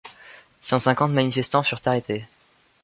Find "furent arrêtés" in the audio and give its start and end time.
1.61-2.25